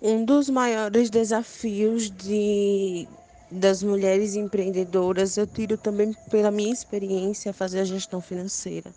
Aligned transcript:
Um 0.00 0.24
dos 0.24 0.48
maiores 0.48 1.10
desafios 1.10 2.08
de, 2.08 3.08
das 3.50 3.82
mulheres 3.82 4.36
empreendedoras, 4.36 5.36
eu 5.36 5.44
tiro 5.44 5.76
também 5.76 6.14
pela 6.30 6.52
minha 6.52 6.72
experiência 6.72 7.52
fazer 7.52 7.80
a 7.80 7.84
gestão 7.84 8.20
financeira. 8.20 8.92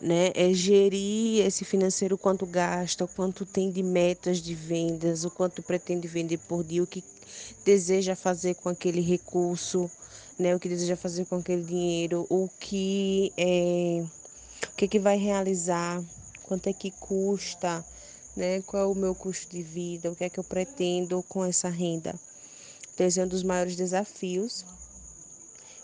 Né? 0.00 0.32
É 0.34 0.50
gerir 0.54 1.44
esse 1.44 1.62
financeiro, 1.62 2.16
quanto 2.16 2.46
gasta, 2.46 3.04
o 3.04 3.08
quanto 3.08 3.44
tem 3.44 3.70
de 3.70 3.82
metas 3.82 4.38
de 4.38 4.54
vendas, 4.54 5.26
o 5.26 5.30
quanto 5.30 5.62
pretende 5.62 6.08
vender 6.08 6.38
por 6.48 6.64
dia, 6.64 6.82
o 6.82 6.86
que 6.86 7.04
deseja 7.62 8.16
fazer 8.16 8.54
com 8.54 8.70
aquele 8.70 9.02
recurso, 9.02 9.90
né? 10.38 10.56
o 10.56 10.58
que 10.58 10.70
deseja 10.70 10.96
fazer 10.96 11.26
com 11.26 11.36
aquele 11.36 11.64
dinheiro, 11.64 12.26
o 12.30 12.48
que, 12.58 13.30
é, 13.36 14.02
o 14.72 14.74
que, 14.74 14.88
que 14.88 14.98
vai 14.98 15.18
realizar, 15.18 16.02
quanto 16.44 16.66
é 16.66 16.72
que 16.72 16.90
custa 16.92 17.84
né? 18.36 18.62
Qual 18.62 18.82
é 18.82 18.86
o 18.86 18.94
meu 18.94 19.14
custo 19.14 19.50
de 19.50 19.62
vida, 19.62 20.10
o 20.10 20.16
que 20.16 20.24
é 20.24 20.28
que 20.28 20.38
eu 20.38 20.44
pretendo 20.44 21.22
com 21.28 21.44
essa 21.44 21.68
renda. 21.68 22.14
Então, 22.94 23.06
esse 23.06 23.20
é 23.20 23.24
um 23.24 23.28
dos 23.28 23.42
maiores 23.42 23.76
desafios, 23.76 24.64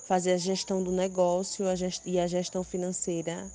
fazer 0.07 0.33
a 0.33 0.39
gestão 0.39 0.83
do 0.83 0.93
negócio 0.93 1.65
e 2.05 2.19
a 2.19 2.27
gestão 2.27 2.65
financeira 2.65 3.47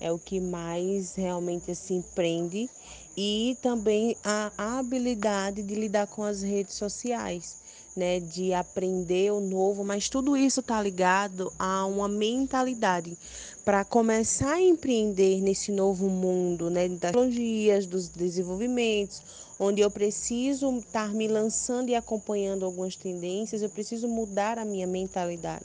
é 0.00 0.12
o 0.12 0.18
que 0.18 0.40
mais 0.40 1.14
realmente 1.14 1.70
assim 1.70 2.04
prende 2.14 2.68
e 3.16 3.56
também 3.62 4.16
a 4.22 4.52
habilidade 4.78 5.62
de 5.62 5.74
lidar 5.74 6.06
com 6.06 6.22
as 6.22 6.42
redes 6.42 6.74
sociais, 6.74 7.56
né, 7.96 8.20
de 8.20 8.52
aprender 8.52 9.32
o 9.32 9.40
novo, 9.40 9.82
mas 9.82 10.08
tudo 10.08 10.36
isso 10.36 10.60
está 10.60 10.82
ligado 10.82 11.50
a 11.58 11.86
uma 11.86 12.08
mentalidade 12.08 13.16
para 13.66 13.84
começar 13.84 14.52
a 14.52 14.62
empreender 14.62 15.42
nesse 15.42 15.72
novo 15.72 16.08
mundo, 16.08 16.70
né, 16.70 16.88
das 16.88 17.10
tecnologias, 17.10 17.84
dos 17.84 18.08
desenvolvimentos, 18.08 19.20
onde 19.58 19.80
eu 19.80 19.90
preciso 19.90 20.72
estar 20.78 21.12
me 21.12 21.26
lançando 21.26 21.88
e 21.88 21.96
acompanhando 21.96 22.64
algumas 22.64 22.94
tendências, 22.94 23.62
eu 23.62 23.68
preciso 23.68 24.06
mudar 24.06 24.56
a 24.56 24.64
minha 24.64 24.86
mentalidade. 24.86 25.64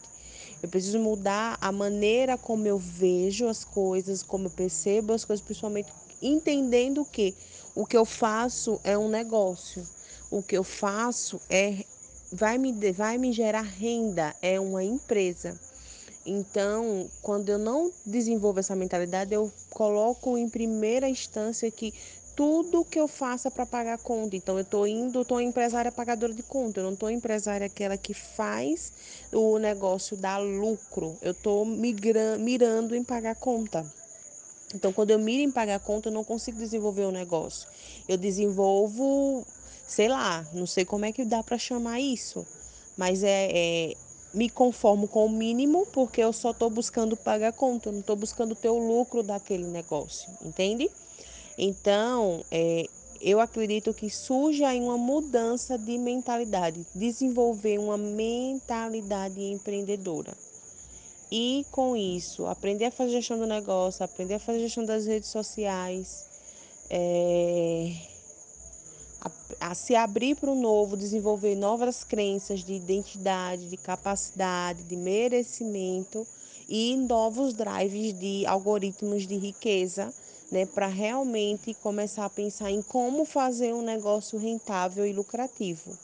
Eu 0.63 0.67
preciso 0.67 0.97
mudar 0.97 1.59
a 1.61 1.71
maneira 1.71 2.39
como 2.39 2.65
eu 2.65 2.79
vejo 2.79 3.47
as 3.47 3.63
coisas, 3.63 4.23
como 4.23 4.47
eu 4.47 4.51
percebo 4.51 5.13
as 5.13 5.23
coisas, 5.23 5.45
principalmente 5.45 5.93
entendendo 6.19 7.05
que 7.05 7.35
o 7.75 7.85
que 7.85 7.95
eu 7.95 8.03
faço 8.03 8.81
é 8.83 8.97
um 8.97 9.09
negócio. 9.09 9.87
O 10.31 10.41
que 10.41 10.57
eu 10.57 10.63
faço 10.63 11.39
é 11.47 11.85
vai 12.31 12.57
me 12.57 12.73
vai 12.91 13.19
me 13.19 13.31
gerar 13.31 13.61
renda, 13.61 14.35
é 14.41 14.59
uma 14.59 14.83
empresa. 14.83 15.55
Então, 16.25 17.09
quando 17.21 17.49
eu 17.49 17.57
não 17.57 17.91
desenvolvo 18.05 18.59
essa 18.59 18.75
mentalidade, 18.75 19.33
eu 19.33 19.51
coloco 19.71 20.37
em 20.37 20.47
primeira 20.47 21.09
instância 21.09 21.69
que 21.71 21.93
tudo 22.35 22.85
que 22.85 22.99
eu 22.99 23.07
faça 23.07 23.49
para 23.49 23.65
pagar 23.65 23.97
conta. 23.97 24.35
Então, 24.35 24.55
eu 24.55 24.61
estou 24.61 24.87
indo, 24.87 25.21
estou 25.21 25.41
empresária 25.41 25.91
pagadora 25.91 26.33
de 26.33 26.43
conta, 26.43 26.79
eu 26.79 26.83
não 26.83 26.93
estou 26.93 27.09
empresária 27.09 27.65
aquela 27.65 27.97
que 27.97 28.13
faz 28.13 28.91
o 29.31 29.57
negócio 29.57 30.15
dar 30.15 30.37
lucro. 30.37 31.17
Eu 31.21 31.31
estou 31.31 31.65
mirando 31.65 32.95
em 32.95 33.03
pagar 33.03 33.35
conta. 33.35 33.85
Então, 34.73 34.93
quando 34.93 35.11
eu 35.11 35.19
miro 35.19 35.41
em 35.41 35.51
pagar 35.51 35.79
conta, 35.79 36.09
eu 36.09 36.13
não 36.13 36.23
consigo 36.23 36.57
desenvolver 36.57 37.03
o 37.03 37.11
negócio. 37.11 37.67
Eu 38.07 38.17
desenvolvo, 38.17 39.45
sei 39.87 40.07
lá, 40.07 40.45
não 40.53 40.65
sei 40.65 40.85
como 40.85 41.05
é 41.05 41.11
que 41.11 41.25
dá 41.25 41.43
para 41.43 41.57
chamar 41.57 41.99
isso, 41.99 42.45
mas 42.95 43.23
é, 43.23 43.49
é 43.51 43.93
me 44.33 44.49
conformo 44.49 45.07
com 45.07 45.25
o 45.25 45.29
mínimo 45.29 45.85
porque 45.91 46.21
eu 46.21 46.31
só 46.31 46.51
estou 46.51 46.69
buscando 46.69 47.17
pagar 47.17 47.53
conta, 47.53 47.89
eu 47.89 47.93
não 47.93 47.99
estou 47.99 48.15
buscando 48.15 48.55
ter 48.55 48.69
o 48.69 48.77
lucro 48.77 49.23
daquele 49.23 49.65
negócio, 49.65 50.29
entende? 50.43 50.89
Então, 51.57 52.43
é, 52.49 52.85
eu 53.21 53.39
acredito 53.39 53.93
que 53.93 54.09
surge 54.09 54.63
aí 54.63 54.79
uma 54.79 54.97
mudança 54.97 55.77
de 55.77 55.97
mentalidade, 55.97 56.85
desenvolver 56.95 57.77
uma 57.77 57.97
mentalidade 57.97 59.41
empreendedora. 59.41 60.33
E 61.31 61.65
com 61.71 61.95
isso, 61.95 62.45
aprender 62.47 62.85
a 62.85 62.91
fazer 62.91 63.11
gestão 63.11 63.37
do 63.37 63.45
negócio, 63.45 64.03
aprender 64.03 64.33
a 64.33 64.39
fazer 64.39 64.59
gestão 64.59 64.83
das 64.83 65.05
redes 65.05 65.29
sociais, 65.29 66.25
é, 66.89 67.93
a, 69.21 69.69
a 69.69 69.75
se 69.75 69.95
abrir 69.95 70.35
para 70.35 70.49
o 70.49 70.55
novo, 70.55 70.97
desenvolver 70.97 71.55
novas 71.55 72.03
crenças 72.03 72.63
de 72.63 72.73
identidade, 72.73 73.69
de 73.69 73.77
capacidade, 73.77 74.83
de 74.83 74.95
merecimento 74.95 76.25
e 76.67 76.95
novos 76.97 77.53
drives 77.53 78.17
de 78.17 78.45
algoritmos 78.47 79.27
de 79.27 79.37
riqueza, 79.37 80.13
né, 80.51 80.65
para 80.65 80.87
realmente 80.87 81.73
começar 81.75 82.25
a 82.25 82.29
pensar 82.29 82.71
em 82.71 82.81
como 82.81 83.25
fazer 83.25 83.73
um 83.73 83.81
negócio 83.81 84.39
rentável 84.39 85.05
e 85.05 85.13
lucrativo. 85.13 85.97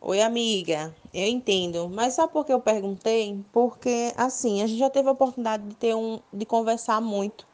Oi, 0.00 0.22
amiga, 0.22 0.94
eu 1.12 1.26
entendo, 1.26 1.88
mas 1.88 2.14
sabe 2.14 2.32
por 2.32 2.46
que 2.46 2.52
eu 2.52 2.60
perguntei? 2.60 3.44
Porque 3.52 4.12
assim, 4.16 4.62
a 4.62 4.66
gente 4.66 4.78
já 4.78 4.88
teve 4.88 5.08
a 5.08 5.12
oportunidade 5.12 5.64
de 5.64 5.74
ter 5.74 5.94
um 5.94 6.20
de 6.32 6.46
conversar 6.46 7.00
muito 7.00 7.47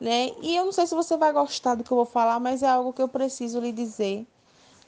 né? 0.00 0.30
E 0.42 0.56
eu 0.56 0.64
não 0.64 0.72
sei 0.72 0.86
se 0.86 0.94
você 0.94 1.16
vai 1.16 1.32
gostar 1.32 1.74
do 1.74 1.84
que 1.84 1.90
eu 1.90 1.96
vou 1.96 2.06
falar, 2.06 2.38
mas 2.38 2.62
é 2.62 2.68
algo 2.68 2.92
que 2.92 3.02
eu 3.02 3.08
preciso 3.08 3.60
lhe 3.60 3.72
dizer, 3.72 4.26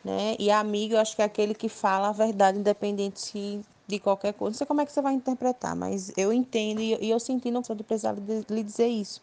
né? 0.05 0.37
E 0.39 0.51
amigo, 0.51 0.95
eu 0.95 1.01
acho 1.01 1.17
que 1.17 1.23
é 1.23 1.25
aquele 1.25 1.55
que 1.55 1.69
fala 1.69 2.09
a 2.09 2.13
verdade, 2.13 2.59
independente 2.59 3.61
de 3.87 3.99
qualquer 3.99 4.35
coisa. 4.35 4.53
Não 4.53 4.59
sei 4.59 4.67
como 4.67 4.81
é 4.81 4.87
que 4.87 4.93
você 4.93 5.01
vai 5.01 5.15
interpretar, 5.15 5.75
mas 5.75 6.13
eu 6.17 6.33
entendo 6.33 6.81
e 6.81 7.09
eu 7.09 7.19
senti 7.19 7.51
não 7.51 7.63
de 7.63 7.83
precisar 7.83 8.15
lhe 8.49 8.63
dizer 8.63 8.89
isso. 8.89 9.23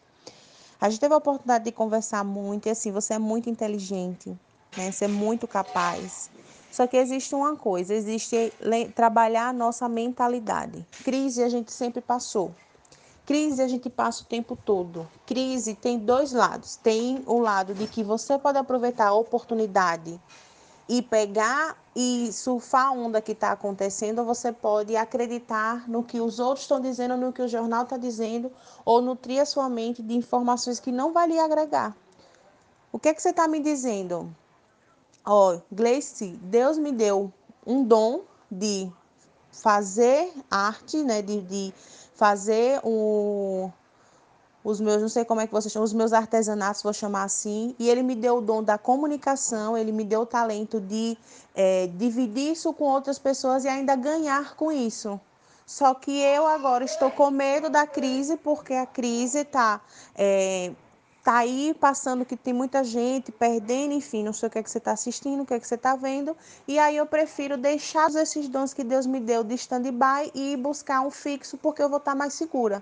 A 0.80 0.90
gente 0.90 1.00
teve 1.00 1.14
a 1.14 1.18
oportunidade 1.18 1.64
de 1.64 1.72
conversar 1.72 2.24
muito 2.24 2.66
e 2.66 2.70
assim, 2.70 2.90
você 2.90 3.14
é 3.14 3.18
muito 3.18 3.48
inteligente, 3.48 4.36
né? 4.76 4.90
Você 4.90 5.06
é 5.06 5.08
muito 5.08 5.46
capaz. 5.46 6.28
Só 6.70 6.86
que 6.86 6.96
existe 6.96 7.34
uma 7.34 7.56
coisa, 7.56 7.94
existe 7.94 8.52
trabalhar 8.94 9.48
a 9.48 9.52
nossa 9.52 9.88
mentalidade. 9.88 10.84
Crise 11.02 11.42
a 11.42 11.48
gente 11.48 11.72
sempre 11.72 12.02
passou, 12.02 12.50
Crise 13.26 13.60
a 13.60 13.66
gente 13.66 13.90
passa 13.90 14.22
o 14.22 14.26
tempo 14.26 14.56
todo. 14.56 15.06
Crise 15.26 15.74
tem 15.74 15.98
dois 15.98 16.32
lados. 16.32 16.76
Tem 16.76 17.24
o 17.26 17.40
lado 17.40 17.74
de 17.74 17.88
que 17.88 18.04
você 18.04 18.38
pode 18.38 18.56
aproveitar 18.56 19.08
a 19.08 19.14
oportunidade 19.14 20.20
e 20.88 21.02
pegar 21.02 21.76
e 21.94 22.32
surfar 22.32 22.86
a 22.86 22.92
onda 22.92 23.20
que 23.20 23.32
está 23.32 23.50
acontecendo, 23.50 24.20
ou 24.20 24.24
você 24.24 24.52
pode 24.52 24.94
acreditar 24.94 25.88
no 25.88 26.04
que 26.04 26.20
os 26.20 26.38
outros 26.38 26.62
estão 26.62 26.80
dizendo, 26.80 27.16
no 27.16 27.32
que 27.32 27.42
o 27.42 27.48
jornal 27.48 27.82
está 27.82 27.96
dizendo, 27.96 28.52
ou 28.84 29.02
nutrir 29.02 29.42
a 29.42 29.44
sua 29.44 29.68
mente 29.68 30.02
de 30.02 30.14
informações 30.14 30.78
que 30.78 30.92
não 30.92 31.12
vai 31.12 31.26
lhe 31.26 31.38
agregar. 31.40 31.96
O 32.92 32.98
que 32.98 33.08
é 33.08 33.14
que 33.14 33.20
você 33.20 33.30
está 33.30 33.48
me 33.48 33.58
dizendo? 33.58 34.32
Ó, 35.24 35.54
oh, 35.54 35.60
Gleice, 35.72 36.38
Deus 36.42 36.78
me 36.78 36.92
deu 36.92 37.32
um 37.66 37.82
dom 37.82 38.20
de 38.48 38.88
fazer 39.50 40.32
arte, 40.48 41.02
né, 41.02 41.20
de, 41.22 41.40
de 41.40 41.74
fazer 42.16 42.80
os 44.64 44.80
meus, 44.80 45.00
não 45.00 45.08
sei 45.08 45.24
como 45.24 45.40
é 45.40 45.46
que 45.46 45.52
vocês 45.52 45.72
chamam, 45.72 45.84
os 45.84 45.92
meus 45.92 46.12
artesanatos, 46.12 46.82
vou 46.82 46.92
chamar 46.92 47.24
assim, 47.24 47.74
e 47.78 47.88
ele 47.88 48.02
me 48.02 48.16
deu 48.16 48.38
o 48.38 48.40
dom 48.40 48.62
da 48.62 48.76
comunicação, 48.76 49.76
ele 49.76 49.92
me 49.92 50.02
deu 50.02 50.22
o 50.22 50.26
talento 50.26 50.80
de 50.80 51.16
é, 51.54 51.86
dividir 51.94 52.52
isso 52.52 52.72
com 52.72 52.84
outras 52.84 53.18
pessoas 53.18 53.64
e 53.64 53.68
ainda 53.68 53.94
ganhar 53.94 54.56
com 54.56 54.72
isso. 54.72 55.20
Só 55.66 55.94
que 55.94 56.10
eu 56.10 56.46
agora 56.46 56.84
estou 56.84 57.10
com 57.10 57.30
medo 57.30 57.68
da 57.68 57.86
crise, 57.86 58.36
porque 58.36 58.72
a 58.72 58.86
crise 58.86 59.40
está 59.40 59.80
é, 60.14 60.72
tá 61.26 61.38
aí 61.38 61.74
passando 61.80 62.24
que 62.24 62.36
tem 62.36 62.54
muita 62.54 62.84
gente 62.84 63.32
perdendo, 63.32 63.92
enfim, 63.92 64.22
não 64.22 64.32
sei 64.32 64.46
o 64.46 64.50
que 64.52 64.60
é 64.60 64.62
que 64.62 64.70
você 64.70 64.78
está 64.78 64.92
assistindo, 64.92 65.42
o 65.42 65.44
que 65.44 65.54
é 65.54 65.58
que 65.58 65.66
você 65.66 65.74
está 65.74 65.96
vendo, 65.96 66.36
e 66.68 66.78
aí 66.78 66.96
eu 66.96 67.04
prefiro 67.04 67.56
deixar 67.56 68.08
esses 68.14 68.48
dons 68.48 68.72
que 68.72 68.84
Deus 68.84 69.06
me 69.06 69.18
deu 69.18 69.42
de 69.42 69.56
stand-by 69.56 70.30
e 70.32 70.56
buscar 70.56 71.00
um 71.00 71.10
fixo 71.10 71.58
porque 71.58 71.82
eu 71.82 71.88
vou 71.88 71.98
estar 71.98 72.12
tá 72.12 72.16
mais 72.16 72.32
segura. 72.34 72.80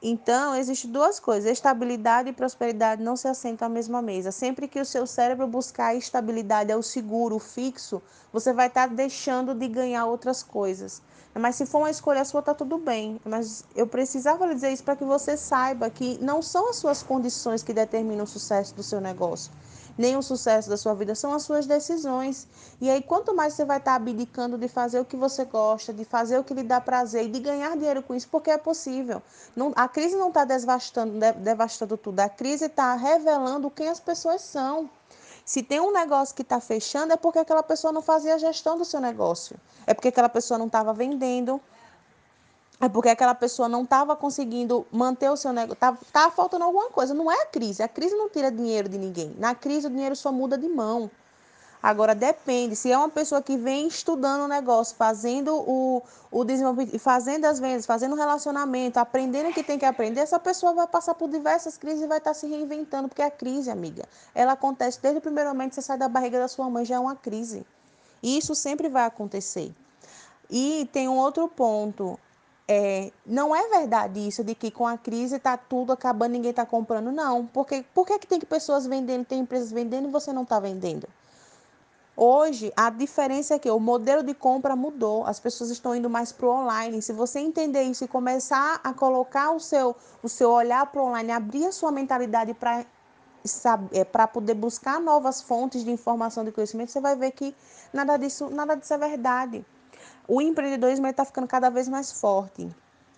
Então, 0.00 0.54
existem 0.54 0.90
duas 0.90 1.18
coisas: 1.18 1.50
estabilidade 1.50 2.30
e 2.30 2.32
prosperidade 2.32 3.02
não 3.02 3.16
se 3.16 3.26
assentam 3.26 3.66
à 3.66 3.68
mesma 3.68 4.00
mesa. 4.00 4.30
Sempre 4.30 4.68
que 4.68 4.80
o 4.80 4.84
seu 4.84 5.06
cérebro 5.06 5.46
buscar 5.46 5.94
estabilidade, 5.94 6.70
é 6.70 6.76
o 6.76 6.82
seguro, 6.82 7.36
o 7.36 7.40
fixo, 7.40 8.00
você 8.32 8.52
vai 8.52 8.68
estar 8.68 8.88
tá 8.88 8.94
deixando 8.94 9.54
de 9.54 9.66
ganhar 9.66 10.06
outras 10.06 10.42
coisas. 10.42 11.02
Mas 11.34 11.56
se 11.56 11.66
for 11.66 11.78
uma 11.78 11.90
escolha 11.90 12.24
sua, 12.24 12.42
tá 12.42 12.54
tudo 12.54 12.78
bem. 12.78 13.20
Mas 13.24 13.64
eu 13.74 13.86
precisava 13.86 14.46
lhe 14.46 14.54
dizer 14.54 14.72
isso 14.72 14.84
para 14.84 14.96
que 14.96 15.04
você 15.04 15.36
saiba 15.36 15.90
que 15.90 16.18
não 16.22 16.42
são 16.42 16.70
as 16.70 16.76
suas 16.76 17.02
condições 17.02 17.62
que 17.62 17.72
determinam 17.72 18.24
o 18.24 18.26
sucesso 18.26 18.74
do 18.74 18.82
seu 18.82 19.00
negócio 19.00 19.52
o 20.16 20.22
sucesso 20.22 20.70
da 20.70 20.76
sua 20.76 20.94
vida, 20.94 21.14
são 21.14 21.32
as 21.34 21.42
suas 21.42 21.66
decisões. 21.66 22.46
E 22.80 22.88
aí, 22.88 23.02
quanto 23.02 23.34
mais 23.34 23.54
você 23.54 23.64
vai 23.64 23.78
estar 23.78 23.96
abdicando 23.96 24.56
de 24.56 24.68
fazer 24.68 25.00
o 25.00 25.04
que 25.04 25.16
você 25.16 25.44
gosta, 25.44 25.92
de 25.92 26.04
fazer 26.04 26.38
o 26.38 26.44
que 26.44 26.54
lhe 26.54 26.62
dá 26.62 26.80
prazer 26.80 27.24
e 27.24 27.28
de 27.28 27.40
ganhar 27.40 27.76
dinheiro 27.76 28.02
com 28.02 28.14
isso, 28.14 28.28
porque 28.30 28.50
é 28.50 28.56
possível. 28.56 29.20
Não, 29.56 29.72
a 29.74 29.88
crise 29.88 30.16
não 30.16 30.28
está 30.28 30.44
devastando, 30.44 31.18
devastando 31.38 31.96
tudo, 31.96 32.20
a 32.20 32.28
crise 32.28 32.66
está 32.66 32.94
revelando 32.94 33.68
quem 33.70 33.88
as 33.88 33.98
pessoas 33.98 34.42
são. 34.42 34.88
Se 35.44 35.62
tem 35.62 35.80
um 35.80 35.90
negócio 35.90 36.34
que 36.34 36.42
está 36.42 36.60
fechando, 36.60 37.12
é 37.12 37.16
porque 37.16 37.38
aquela 37.38 37.62
pessoa 37.62 37.92
não 37.92 38.02
fazia 38.02 38.34
a 38.34 38.38
gestão 38.38 38.76
do 38.76 38.84
seu 38.84 39.00
negócio. 39.00 39.56
É 39.86 39.94
porque 39.94 40.08
aquela 40.08 40.28
pessoa 40.28 40.58
não 40.58 40.66
estava 40.66 40.92
vendendo, 40.92 41.60
é 42.80 42.88
porque 42.88 43.08
aquela 43.08 43.34
pessoa 43.34 43.68
não 43.68 43.82
estava 43.82 44.14
conseguindo 44.14 44.86
manter 44.92 45.30
o 45.30 45.36
seu 45.36 45.52
negócio, 45.52 45.74
estava 45.74 45.98
tá, 46.12 46.30
faltando 46.30 46.64
alguma 46.64 46.90
coisa. 46.90 47.12
Não 47.12 47.30
é 47.30 47.42
a 47.42 47.46
crise, 47.46 47.82
a 47.82 47.88
crise 47.88 48.14
não 48.14 48.28
tira 48.28 48.50
dinheiro 48.50 48.88
de 48.88 48.96
ninguém. 48.96 49.34
Na 49.38 49.54
crise 49.54 49.88
o 49.88 49.90
dinheiro 49.90 50.14
só 50.14 50.30
muda 50.30 50.56
de 50.56 50.68
mão. 50.68 51.10
Agora 51.80 52.12
depende, 52.12 52.74
se 52.74 52.90
é 52.90 52.98
uma 52.98 53.08
pessoa 53.08 53.40
que 53.40 53.56
vem 53.56 53.86
estudando 53.86 54.42
o 54.42 54.48
negócio, 54.48 54.96
fazendo 54.96 55.54
o, 55.54 56.02
o 56.28 56.44
desenvolvimento, 56.44 56.98
fazendo 56.98 57.44
as 57.44 57.60
vendas, 57.60 57.86
fazendo 57.86 58.14
o 58.14 58.16
relacionamento, 58.16 58.98
aprendendo 58.98 59.50
o 59.50 59.52
que 59.52 59.62
tem 59.62 59.78
que 59.78 59.84
aprender, 59.84 60.20
essa 60.20 60.40
pessoa 60.40 60.72
vai 60.72 60.88
passar 60.88 61.14
por 61.14 61.30
diversas 61.30 61.78
crises 61.78 62.02
e 62.02 62.06
vai 62.08 62.18
estar 62.18 62.34
se 62.34 62.48
reinventando, 62.48 63.08
porque 63.08 63.22
a 63.22 63.30
crise, 63.30 63.70
amiga, 63.70 64.04
ela 64.34 64.52
acontece 64.52 65.00
desde 65.00 65.18
o 65.18 65.22
primeiro 65.22 65.50
momento 65.50 65.70
que 65.70 65.74
você 65.76 65.82
sai 65.82 65.96
da 65.96 66.08
barriga 66.08 66.40
da 66.40 66.48
sua 66.48 66.68
mãe, 66.68 66.84
já 66.84 66.96
é 66.96 66.98
uma 66.98 67.14
crise. 67.14 67.64
E 68.20 68.36
isso 68.36 68.56
sempre 68.56 68.88
vai 68.88 69.04
acontecer. 69.04 69.72
E 70.50 70.88
tem 70.92 71.08
um 71.08 71.16
outro 71.16 71.46
ponto. 71.46 72.18
É, 72.70 73.10
não 73.24 73.56
é 73.56 73.66
verdade 73.68 74.28
isso 74.28 74.44
de 74.44 74.54
que 74.54 74.70
com 74.70 74.86
a 74.86 74.98
crise 74.98 75.36
está 75.36 75.56
tudo 75.56 75.90
acabando, 75.90 76.32
ninguém 76.32 76.50
está 76.50 76.66
comprando, 76.66 77.10
não. 77.10 77.46
Porque 77.46 77.82
por 77.94 78.06
que, 78.06 78.18
que 78.18 78.26
tem 78.26 78.38
pessoas 78.40 78.86
vendendo, 78.86 79.24
tem 79.24 79.40
empresas 79.40 79.72
vendendo 79.72 80.08
e 80.08 80.12
você 80.12 80.32
não 80.34 80.42
está 80.42 80.60
vendendo? 80.60 81.08
Hoje, 82.14 82.72
a 82.76 82.90
diferença 82.90 83.54
é 83.54 83.58
que 83.58 83.70
o 83.70 83.78
modelo 83.78 84.24
de 84.24 84.34
compra 84.34 84.74
mudou, 84.74 85.24
as 85.24 85.38
pessoas 85.38 85.70
estão 85.70 85.94
indo 85.94 86.10
mais 86.10 86.32
para 86.32 86.46
o 86.46 86.50
online. 86.50 87.00
Se 87.00 87.12
você 87.12 87.38
entender 87.38 87.84
isso 87.84 88.04
e 88.04 88.08
começar 88.08 88.80
a 88.82 88.92
colocar 88.92 89.52
o 89.52 89.60
seu, 89.60 89.96
o 90.22 90.28
seu 90.28 90.50
olhar 90.50 90.84
para 90.86 91.00
o 91.00 91.06
online, 91.06 91.30
abrir 91.32 91.64
a 91.66 91.72
sua 91.72 91.92
mentalidade 91.92 92.52
para 92.54 92.84
é, 93.92 94.04
para 94.04 94.26
poder 94.26 94.54
buscar 94.54 95.00
novas 95.00 95.40
fontes 95.40 95.84
de 95.84 95.90
informação 95.90 96.44
de 96.44 96.52
conhecimento, 96.52 96.90
você 96.90 97.00
vai 97.00 97.16
ver 97.16 97.30
que 97.30 97.54
nada 97.92 98.16
disso, 98.16 98.50
nada 98.50 98.74
disso 98.74 98.92
é 98.92 98.98
verdade. 98.98 99.64
O 100.26 100.40
empreendedorismo 100.40 101.06
está 101.06 101.24
ficando 101.24 101.46
cada 101.46 101.70
vez 101.70 101.88
mais 101.88 102.12
forte. 102.12 102.68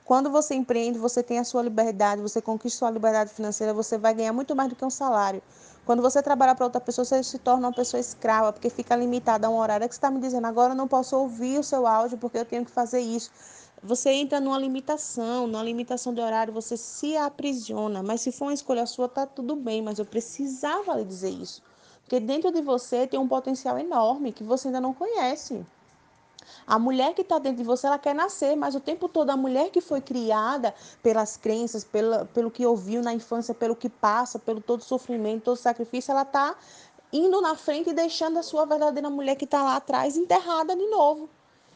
Quando 0.04 0.28
você 0.28 0.54
empreende, 0.54 0.98
você 0.98 1.22
tem 1.22 1.38
a 1.38 1.44
sua 1.44 1.62
liberdade, 1.62 2.20
você 2.20 2.42
conquista 2.42 2.78
a 2.78 2.80
sua 2.80 2.90
liberdade 2.90 3.32
financeira, 3.32 3.72
você 3.72 3.96
vai 3.96 4.12
ganhar 4.12 4.32
muito 4.32 4.56
mais 4.56 4.68
do 4.68 4.74
que 4.74 4.84
um 4.84 4.90
salário. 4.90 5.40
Quando 5.86 6.02
você 6.02 6.20
trabalha 6.20 6.54
para 6.54 6.64
outra 6.66 6.80
pessoa, 6.80 7.04
você 7.04 7.22
se 7.22 7.38
torna 7.38 7.68
uma 7.68 7.72
pessoa 7.72 8.00
escrava, 8.00 8.52
porque 8.52 8.68
fica 8.68 8.96
limitada 8.96 9.46
a 9.46 9.50
um 9.50 9.56
horário 9.56 9.88
que 9.88 9.94
você 9.94 9.98
está 9.98 10.10
me 10.10 10.20
dizendo, 10.20 10.46
agora 10.46 10.72
eu 10.72 10.76
não 10.76 10.88
posso 10.88 11.16
ouvir 11.16 11.60
o 11.60 11.62
seu 11.62 11.86
áudio 11.86 12.18
porque 12.18 12.38
eu 12.38 12.44
tenho 12.44 12.64
que 12.64 12.70
fazer 12.72 12.98
isso. 13.00 13.30
Você 13.82 14.10
entra 14.10 14.40
numa 14.40 14.58
limitação, 14.58 15.46
numa 15.46 15.62
limitação 15.62 16.12
de 16.12 16.20
horário, 16.20 16.52
você 16.52 16.76
se 16.76 17.16
aprisiona. 17.16 18.02
Mas 18.02 18.20
se 18.20 18.30
for 18.30 18.46
uma 18.46 18.54
escolha 18.54 18.84
sua, 18.86 19.08
tá 19.08 19.24
tudo 19.24 19.56
bem, 19.56 19.80
mas 19.80 19.98
eu 19.98 20.04
precisava 20.04 20.94
lhe 20.94 21.04
dizer 21.04 21.30
isso. 21.30 21.62
Porque 22.02 22.20
dentro 22.20 22.50
de 22.50 22.60
você 22.60 23.06
tem 23.06 23.18
um 23.18 23.28
potencial 23.28 23.78
enorme 23.78 24.32
que 24.32 24.42
você 24.42 24.68
ainda 24.68 24.80
não 24.80 24.92
conhece. 24.92 25.64
A 26.66 26.78
mulher 26.78 27.14
que 27.14 27.22
está 27.22 27.38
dentro 27.38 27.58
de 27.58 27.64
você, 27.64 27.86
ela 27.86 27.98
quer 27.98 28.14
nascer, 28.14 28.56
mas 28.56 28.74
o 28.74 28.80
tempo 28.80 29.08
todo 29.08 29.30
a 29.30 29.36
mulher 29.36 29.70
que 29.70 29.80
foi 29.80 30.00
criada 30.00 30.74
pelas 31.02 31.36
crenças, 31.36 31.84
pela, 31.84 32.24
pelo 32.26 32.50
que 32.50 32.64
ouviu 32.64 33.02
na 33.02 33.12
infância, 33.12 33.54
pelo 33.54 33.76
que 33.76 33.88
passa, 33.88 34.38
pelo 34.38 34.60
todo 34.60 34.82
sofrimento, 34.82 35.44
todo 35.44 35.56
sacrifício, 35.56 36.12
ela 36.12 36.22
está 36.22 36.56
indo 37.12 37.40
na 37.40 37.54
frente 37.56 37.90
e 37.90 37.92
deixando 37.92 38.38
a 38.38 38.42
sua 38.42 38.64
verdadeira 38.64 39.10
mulher 39.10 39.36
que 39.36 39.44
está 39.44 39.62
lá 39.62 39.76
atrás 39.76 40.16
enterrada 40.16 40.76
de 40.76 40.86
novo. 40.86 41.28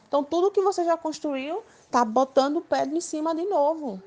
Então, 0.07 0.23
tudo 0.23 0.51
que 0.51 0.61
você 0.61 0.85
já 0.85 0.97
construiu 0.97 1.63
está 1.85 2.05
botando 2.05 2.59
o 2.59 2.61
pé 2.61 2.85
em 2.87 3.01
cima 3.01 3.35
de 3.35 3.45
novo. 3.45 4.01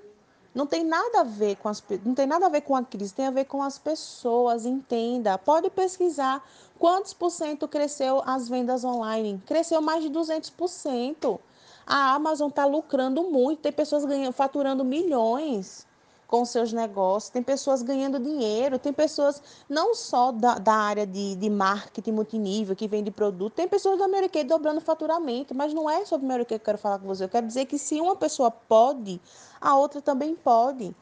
Não 0.57 0.65
tem 0.65 0.83
nada 0.83 1.19
a 1.19 1.23
ver 1.23 1.55
com 1.57 1.69
as, 1.69 1.83
não 2.03 2.15
tem 2.15 2.25
nada 2.25 2.47
a 2.47 2.49
ver 2.49 2.61
com 2.61 2.75
a 2.75 2.83
crise, 2.83 3.13
tem 3.13 3.27
a 3.27 3.31
ver 3.31 3.45
com 3.45 3.61
as 3.61 3.77
pessoas, 3.77 4.65
entenda. 4.65 5.37
Pode 5.37 5.69
pesquisar 5.69 6.43
quantos 6.79 7.13
por 7.13 7.29
cento 7.29 7.68
cresceu 7.68 8.21
as 8.25 8.47
vendas 8.47 8.83
online. 8.83 9.41
Cresceu 9.45 9.81
mais 9.81 10.03
de 10.03 10.09
200%. 10.09 11.39
A 11.85 12.13
Amazon 12.13 12.50
está 12.50 12.65
lucrando 12.65 13.24
muito, 13.24 13.62
tem 13.62 13.71
pessoas 13.71 14.03
ganhando, 14.03 14.33
faturando 14.33 14.83
milhões 14.83 15.88
com 16.27 16.44
seus 16.44 16.74
negócios, 16.74 17.29
tem 17.29 17.41
pessoas 17.41 17.81
ganhando 17.81 18.19
dinheiro, 18.19 18.77
tem 18.77 18.91
pessoas 18.91 19.41
não 19.69 19.95
só 19.95 20.31
da, 20.31 20.56
da 20.56 20.74
área 20.74 21.07
de, 21.07 21.35
de 21.35 21.50
marketing 21.50 22.12
multinível 22.12 22.75
que 22.75 22.88
vende 22.88 23.09
produto, 23.09 23.53
tem 23.53 23.68
pessoas 23.68 23.97
da 23.97 24.07
Mary 24.07 24.27
Kay 24.27 24.44
dobrando 24.44 24.81
faturamento, 24.81 25.56
mas 25.56 25.73
não 25.73 25.89
é 25.89 26.03
sobre 26.06 26.27
Mary 26.27 26.44
Kay 26.44 26.59
que 26.59 26.63
eu 26.63 26.65
quero 26.65 26.77
falar 26.77 27.00
com 27.00 27.07
você. 27.07 27.23
Eu 27.23 27.30
quero 27.30 27.47
dizer 27.47 27.65
que 27.65 27.80
se 27.80 28.00
uma 28.01 28.15
pessoa 28.15 28.51
pode, 28.51 29.21
a 29.62 29.75
outra 29.77 30.01
também 30.01 30.35
pode. 30.35 30.94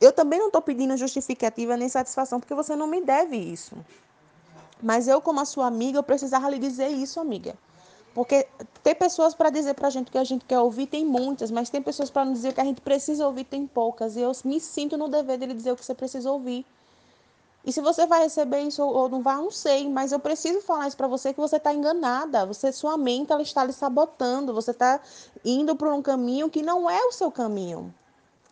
Eu 0.00 0.12
também 0.12 0.38
não 0.38 0.46
estou 0.46 0.62
pedindo 0.62 0.96
justificativa 0.96 1.76
nem 1.76 1.88
satisfação, 1.88 2.40
porque 2.40 2.54
você 2.54 2.74
não 2.74 2.86
me 2.88 3.00
deve 3.00 3.36
isso. 3.36 3.76
Mas 4.82 5.08
eu, 5.08 5.20
como 5.20 5.40
a 5.40 5.44
sua 5.44 5.66
amiga, 5.66 5.98
eu 5.98 6.02
precisava 6.02 6.48
lhe 6.48 6.58
dizer 6.58 6.88
isso, 6.88 7.20
amiga. 7.20 7.56
Porque 8.14 8.46
tem 8.82 8.94
pessoas 8.94 9.34
para 9.34 9.50
dizer 9.50 9.74
para 9.74 9.86
a 9.86 9.90
gente 9.90 10.10
que 10.10 10.18
a 10.18 10.24
gente 10.24 10.44
quer 10.44 10.58
ouvir, 10.58 10.86
tem 10.86 11.04
muitas, 11.04 11.50
mas 11.50 11.70
tem 11.70 11.80
pessoas 11.80 12.10
para 12.10 12.24
nos 12.24 12.34
dizer 12.34 12.52
que 12.52 12.60
a 12.60 12.64
gente 12.64 12.80
precisa 12.80 13.26
ouvir, 13.26 13.44
tem 13.44 13.66
poucas. 13.66 14.16
E 14.16 14.20
eu 14.20 14.32
me 14.44 14.60
sinto 14.60 14.96
no 14.98 15.08
dever 15.08 15.38
dele 15.38 15.54
dizer 15.54 15.72
o 15.72 15.76
que 15.76 15.84
você 15.84 15.94
precisa 15.94 16.30
ouvir. 16.30 16.66
E 17.64 17.72
se 17.72 17.80
você 17.80 18.06
vai 18.06 18.22
receber 18.22 18.62
isso 18.62 18.82
ou 18.82 19.08
não 19.08 19.22
vai, 19.22 19.36
não 19.36 19.50
sei, 19.50 19.88
mas 19.88 20.12
eu 20.12 20.18
preciso 20.18 20.62
falar 20.62 20.88
isso 20.88 20.96
para 20.96 21.06
você 21.06 21.32
que 21.32 21.40
você 21.40 21.56
está 21.56 21.72
enganada. 21.72 22.46
Você, 22.46 22.72
sua 22.72 22.96
mente 22.96 23.32
ela 23.32 23.42
está 23.42 23.62
lhe 23.62 23.72
sabotando. 23.72 24.54
Você 24.54 24.70
está 24.70 24.98
indo 25.44 25.76
por 25.76 25.88
um 25.88 26.00
caminho 26.00 26.48
que 26.48 26.62
não 26.62 26.88
é 26.90 27.04
o 27.04 27.12
seu 27.12 27.30
caminho. 27.30 27.94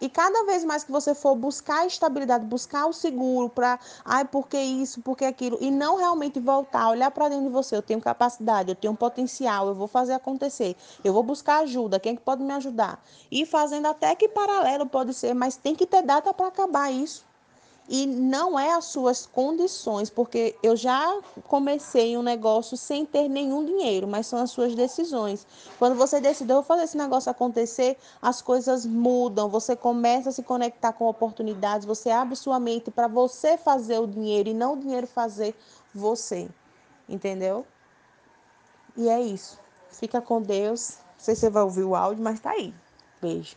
E 0.01 0.09
cada 0.09 0.45
vez 0.45 0.65
mais 0.65 0.85
que 0.85 0.93
você 0.93 1.15
for 1.15 1.35
buscar 1.35 1.81
a 1.81 1.87
estabilidade, 1.87 2.45
buscar 2.47 2.87
o 2.87 2.93
seguro 2.93 3.49
para, 3.49 3.79
ai, 4.05 4.25
por 4.25 4.49
que 4.49 4.59
isso, 4.59 5.01
por 5.03 5.17
que 5.17 5.25
aquilo, 5.25 5.59
e 5.61 5.71
não 5.71 5.97
realmente 5.97 6.39
voltar, 6.39 6.89
olhar 6.91 7.11
para 7.11 7.29
dentro 7.29 7.47
de 7.47 7.51
você, 7.51 7.77
eu 7.77 7.83
tenho 7.83 8.01
capacidade, 8.01 8.71
eu 8.71 8.77
tenho 8.77 8.95
potencial, 8.95 9.69
eu 9.69 9.75
vou 9.75 9.89
fazer 9.89 10.13
acontecer, 10.13 10.77
eu 11.03 11.13
vou 11.13 11.23
buscar 11.23 11.63
ajuda, 11.63 11.99
quem 11.99 12.13
é 12.13 12.17
que 12.17 12.23
pode 12.23 12.43
me 12.43 12.53
ajudar? 12.53 13.03
E 13.31 13.45
fazendo 13.45 13.87
até 13.87 14.15
que 14.15 14.29
paralelo 14.29 14.87
pode 14.87 15.13
ser, 15.15 15.35
mas 15.35 15.57
tem 15.57 15.75
que 15.75 15.87
ter 15.87 16.03
data 16.03 16.33
para 16.33 16.47
acabar 16.47 16.93
isso 16.93 17.28
e 17.89 18.07
não 18.07 18.59
é 18.59 18.75
as 18.75 18.87
suas 18.87 19.25
condições, 19.25 20.11
porque 20.11 20.55
eu 20.63 20.77
já 20.77 21.21
comecei 21.47 22.17
um 22.17 22.23
negócio 22.23 22.77
sem 22.77 23.07
ter 23.07 23.29
nenhum 23.29 23.65
dinheiro, 23.65 24.07
mas 24.07 24.27
são 24.27 24.39
as 24.41 24.51
suas 24.51 24.75
decisões. 24.75 25.47
Quando 25.79 25.97
você 25.97 26.21
decidiu 26.21 26.63
fazer 26.63 26.85
esse 26.85 26.97
negócio 26.97 27.31
acontecer, 27.31 27.97
as 28.21 28.43
coisas 28.43 28.85
mudam, 28.85 29.49
você 29.49 29.75
começa 29.75 30.29
a 30.29 30.33
se 30.33 30.43
conectar 30.43 30.93
com 30.93 31.07
oportunidades, 31.07 31.87
você 31.87 32.11
abre 32.11 32.37
sua 32.37 32.61
mente 32.61 32.91
para 32.91 33.09
você 33.09 33.57
fazer 33.57 33.99
o 33.99 34.07
dinheiro 34.07 34.51
e 34.51 34.55
não 34.55 34.75
o 34.75 34.79
dinheiro 34.79 35.07
fazer 35.07 35.57
você. 35.95 36.49
Entendeu? 37.09 37.65
E 38.97 39.09
é 39.09 39.21
isso. 39.21 39.59
Fica 39.91 40.21
com 40.21 40.43
Deus. 40.43 40.99
Não 41.17 41.25
sei 41.25 41.35
se 41.35 41.41
você 41.41 41.51
vai 41.51 41.63
ouvir 41.63 41.85
o 41.85 41.95
áudio, 41.95 42.23
mas 42.23 42.39
tá 42.39 42.51
aí. 42.51 42.75
Beijo. 43.21 43.57